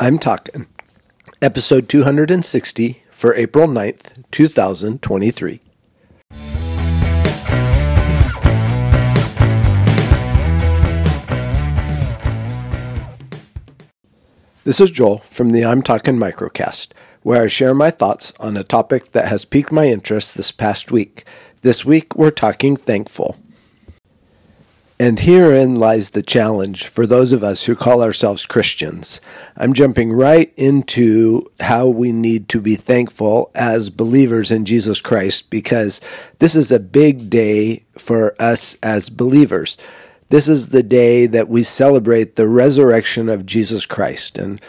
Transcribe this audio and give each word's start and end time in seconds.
I'm 0.00 0.20
talking 0.20 0.68
episode 1.42 1.88
260 1.88 3.02
for 3.10 3.34
April 3.34 3.66
9th, 3.66 4.22
2023. 4.30 5.60
This 14.62 14.80
is 14.80 14.90
Joel 14.92 15.18
from 15.18 15.50
the 15.50 15.64
I'm 15.64 15.82
Talking 15.82 16.14
Microcast, 16.14 16.92
where 17.24 17.42
I 17.42 17.48
share 17.48 17.74
my 17.74 17.90
thoughts 17.90 18.32
on 18.38 18.56
a 18.56 18.62
topic 18.62 19.10
that 19.10 19.26
has 19.26 19.44
piqued 19.44 19.72
my 19.72 19.88
interest 19.88 20.36
this 20.36 20.52
past 20.52 20.92
week. 20.92 21.24
This 21.62 21.84
week, 21.84 22.14
we're 22.14 22.30
talking 22.30 22.76
thankful. 22.76 23.36
And 25.00 25.20
herein 25.20 25.76
lies 25.76 26.10
the 26.10 26.24
challenge 26.24 26.88
for 26.88 27.06
those 27.06 27.32
of 27.32 27.44
us 27.44 27.64
who 27.64 27.76
call 27.76 28.02
ourselves 28.02 28.44
Christians. 28.44 29.20
I'm 29.56 29.72
jumping 29.72 30.12
right 30.12 30.52
into 30.56 31.44
how 31.60 31.86
we 31.86 32.10
need 32.10 32.48
to 32.48 32.60
be 32.60 32.74
thankful 32.74 33.52
as 33.54 33.90
believers 33.90 34.50
in 34.50 34.64
Jesus 34.64 35.00
Christ 35.00 35.50
because 35.50 36.00
this 36.40 36.56
is 36.56 36.72
a 36.72 36.80
big 36.80 37.30
day 37.30 37.84
for 37.96 38.34
us 38.42 38.76
as 38.82 39.08
believers. 39.08 39.78
This 40.30 40.48
is 40.48 40.70
the 40.70 40.82
day 40.82 41.26
that 41.26 41.48
we 41.48 41.62
celebrate 41.62 42.34
the 42.34 42.48
resurrection 42.48 43.28
of 43.28 43.46
Jesus 43.46 43.86
Christ. 43.86 44.36
And 44.36 44.60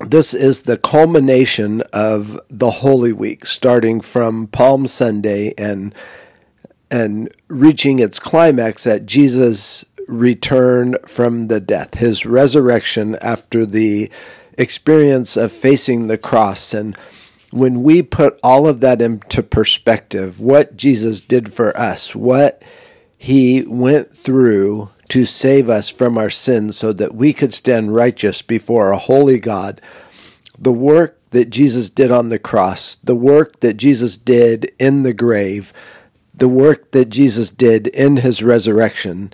this 0.00 0.34
is 0.34 0.60
the 0.60 0.76
culmination 0.76 1.80
of 1.90 2.38
the 2.48 2.70
Holy 2.70 3.14
Week, 3.14 3.46
starting 3.46 4.02
from 4.02 4.46
Palm 4.48 4.86
Sunday 4.86 5.54
and 5.56 5.94
and 6.90 7.32
reaching 7.48 7.98
its 7.98 8.18
climax 8.18 8.86
at 8.86 9.06
Jesus' 9.06 9.84
return 10.06 10.96
from 11.06 11.48
the 11.48 11.60
death, 11.60 11.94
his 11.94 12.24
resurrection 12.24 13.16
after 13.16 13.66
the 13.66 14.10
experience 14.56 15.36
of 15.36 15.52
facing 15.52 16.06
the 16.06 16.18
cross. 16.18 16.72
And 16.72 16.96
when 17.50 17.82
we 17.82 18.02
put 18.02 18.38
all 18.42 18.66
of 18.66 18.80
that 18.80 19.02
into 19.02 19.42
perspective, 19.42 20.40
what 20.40 20.76
Jesus 20.76 21.20
did 21.20 21.52
for 21.52 21.76
us, 21.76 22.14
what 22.14 22.62
he 23.18 23.62
went 23.62 24.16
through 24.16 24.90
to 25.08 25.24
save 25.24 25.70
us 25.70 25.90
from 25.90 26.18
our 26.18 26.30
sins 26.30 26.76
so 26.76 26.92
that 26.92 27.14
we 27.14 27.32
could 27.32 27.52
stand 27.52 27.94
righteous 27.94 28.42
before 28.42 28.90
a 28.90 28.98
holy 28.98 29.38
God, 29.38 29.80
the 30.58 30.72
work 30.72 31.18
that 31.30 31.50
Jesus 31.50 31.90
did 31.90 32.10
on 32.10 32.28
the 32.28 32.38
cross, 32.38 32.96
the 33.04 33.14
work 33.14 33.60
that 33.60 33.74
Jesus 33.74 34.16
did 34.16 34.72
in 34.78 35.02
the 35.02 35.12
grave, 35.12 35.72
the 36.36 36.48
work 36.48 36.90
that 36.90 37.06
Jesus 37.06 37.50
did 37.50 37.86
in 37.88 38.18
his 38.18 38.42
resurrection 38.42 39.32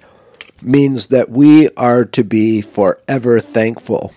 means 0.63 1.09
that 1.09 1.29
we 1.29 1.69
are 1.71 2.05
to 2.05 2.23
be 2.23 2.61
forever 2.61 3.41
thankful. 3.41 4.13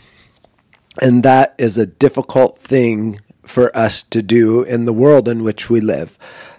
And 1.02 1.23
that 1.23 1.56
is 1.58 1.78
a 1.78 1.88
difficult 1.88 2.58
thing 2.58 3.19
for 3.44 3.75
us 3.75 4.03
to 4.03 4.22
do 4.22 4.63
in 4.63 4.86
the 4.86 4.94
world 4.94 5.28
in 5.28 5.44
which 5.44 5.69
we 5.69 5.81
live. 5.81 6.17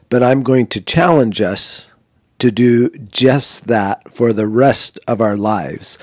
But 0.09 0.23
I'm 0.23 0.43
going 0.43 0.67
to 0.69 0.81
challenge 0.81 1.41
us 1.41 1.93
to 2.39 2.51
do 2.51 2.91
just 2.91 3.67
that 3.67 4.13
for 4.13 4.33
the 4.33 4.47
rest 4.47 5.01
of 5.09 5.21
our 5.21 5.37
lives, 5.37 5.97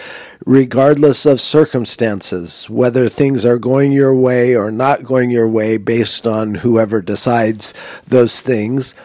regardless 0.46 1.26
of 1.26 1.40
circumstances, 1.40 2.70
whether 2.70 3.08
things 3.08 3.46
are 3.46 3.60
going 3.60 3.92
your 3.92 4.16
way 4.16 4.56
or 4.56 4.72
not 4.72 5.04
going 5.04 5.30
your 5.30 5.48
way 5.48 5.78
based 5.78 6.26
on 6.26 6.56
whoever 6.56 7.02
decides 7.02 7.74
those 8.08 8.42
things 8.42 8.96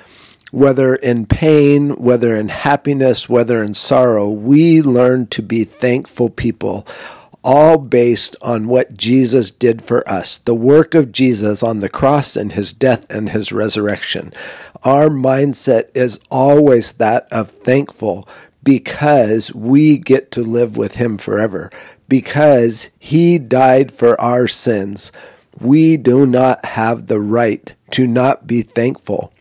whether 0.51 0.95
in 0.95 1.27
pain, 1.27 1.91
whether 1.97 2.35
in 2.35 2.49
happiness, 2.49 3.29
whether 3.29 3.63
in 3.63 3.75
sorrow, 3.75 4.29
we 4.31 4.81
learn 4.81 5.27
to 5.29 5.43
be 5.43 5.65
thankful 5.65 6.31
people, 6.31 6.87
all 7.45 7.79
based 7.79 8.37
on 8.43 8.67
what 8.67 8.97
Jesus 8.97 9.51
did 9.51 9.83
for 9.83 10.07
us, 10.09 10.39
the 10.39 10.55
work 10.55 10.95
of 10.95 11.13
Jesus 11.13 11.63
on 11.63 11.81
the 11.81 11.89
cross 11.89 12.37
and 12.37 12.53
his 12.53 12.73
death 12.73 13.07
and 13.11 13.31
his 13.31 13.53
resurrection. 13.53 14.33
Our 14.85 15.09
mindset 15.09 15.91
is 15.95 16.19
always 16.31 16.93
that 16.93 17.27
of 17.31 17.51
thankful 17.51 18.29
because 18.63 19.55
we 19.55 19.99
get 19.99 20.31
to 20.33 20.43
live 20.43 20.77
with 20.77 20.97
him 20.97 21.17
forever, 21.17 21.71
because 22.09 22.91
he 22.99 23.39
died 23.39 23.93
for 23.93 24.21
our 24.21 24.49
sins. 24.49 25.13
We 25.61 25.97
do 25.97 26.27
not 26.27 26.65
have 26.65 27.07
the 27.07 27.21
right 27.21 27.75
to 27.93 28.07
not 28.07 28.47
be 28.47 28.63
thankful. 28.63 29.33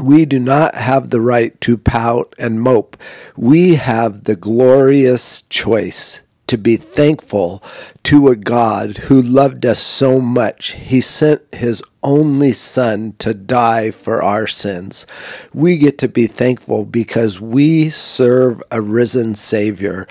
We 0.00 0.24
do 0.24 0.38
not 0.38 0.74
have 0.74 1.10
the 1.10 1.20
right 1.20 1.58
to 1.62 1.76
pout 1.76 2.34
and 2.38 2.60
mope. 2.60 2.96
We 3.36 3.74
have 3.74 4.24
the 4.24 4.36
glorious 4.36 5.42
choice 5.42 6.22
to 6.46 6.56
be 6.56 6.76
thankful 6.76 7.62
to 8.04 8.28
a 8.28 8.36
God 8.36 8.96
who 8.96 9.20
loved 9.20 9.66
us 9.66 9.78
so 9.78 10.20
much. 10.20 10.72
He 10.72 11.00
sent 11.00 11.42
his 11.54 11.82
only 12.02 12.52
son 12.52 13.14
to 13.18 13.34
die 13.34 13.90
for 13.90 14.22
our 14.22 14.46
sins. 14.46 15.06
We 15.52 15.76
get 15.76 15.98
to 15.98 16.08
be 16.08 16.26
thankful 16.26 16.86
because 16.86 17.40
we 17.40 17.90
serve 17.90 18.62
a 18.70 18.80
risen 18.80 19.34
Savior, 19.34 20.06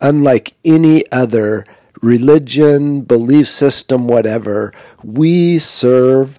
unlike 0.00 0.54
any 0.64 1.10
other 1.10 1.66
religion, 2.02 3.02
belief 3.02 3.48
system, 3.48 4.06
whatever. 4.06 4.72
We 5.02 5.58
serve 5.58 6.38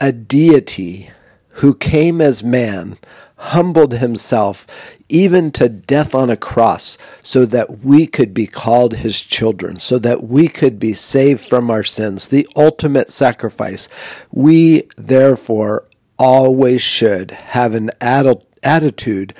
a 0.00 0.12
deity 0.12 1.10
who 1.58 1.74
came 1.74 2.20
as 2.20 2.44
man, 2.44 2.96
humbled 3.36 3.94
himself 3.94 4.66
even 5.08 5.50
to 5.50 5.68
death 5.68 6.14
on 6.14 6.28
a 6.28 6.36
cross, 6.36 6.98
so 7.22 7.46
that 7.46 7.78
we 7.84 8.06
could 8.06 8.34
be 8.34 8.46
called 8.46 8.96
his 8.96 9.22
children, 9.22 9.76
so 9.76 9.98
that 9.98 10.24
we 10.24 10.48
could 10.48 10.78
be 10.78 10.92
saved 10.92 11.40
from 11.40 11.70
our 11.70 11.82
sins, 11.82 12.28
the 12.28 12.46
ultimate 12.54 13.10
sacrifice. 13.10 13.88
We, 14.30 14.88
therefore, 14.96 15.86
always 16.18 16.82
should 16.82 17.30
have 17.30 17.74
an 17.74 17.90
attitude 18.00 19.34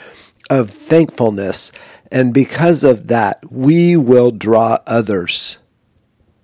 of 0.48 0.70
thankfulness, 0.70 1.70
and 2.10 2.32
because 2.32 2.82
of 2.82 3.08
that, 3.08 3.40
we 3.50 3.96
will 3.96 4.30
draw 4.30 4.78
others 4.86 5.58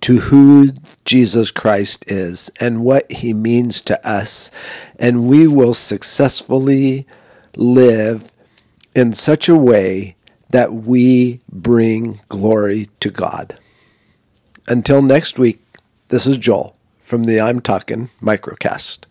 to 0.05 0.19
who 0.19 0.71
Jesus 1.03 1.49
Christ 1.49 2.05
is 2.07 2.51
and 2.59 2.83
what 2.83 3.11
he 3.11 3.33
means 3.33 3.81
to 3.81 4.07
us, 4.07 4.51
and 4.99 5.27
we 5.27 5.47
will 5.47 5.73
successfully 5.73 7.07
live 7.55 8.31
in 8.93 9.13
such 9.13 9.49
a 9.49 9.57
way 9.57 10.15
that 10.51 10.71
we 10.71 11.39
bring 11.51 12.19
glory 12.29 12.87
to 12.99 13.09
God. 13.09 13.57
Until 14.67 15.01
next 15.01 15.39
week, 15.39 15.59
this 16.09 16.27
is 16.27 16.37
Joel 16.37 16.75
from 16.99 17.23
the 17.23 17.41
I'm 17.41 17.59
Talking 17.59 18.09
Microcast. 18.21 19.05